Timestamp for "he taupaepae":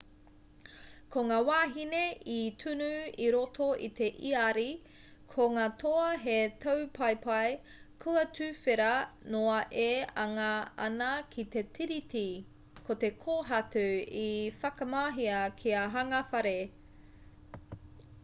6.23-7.51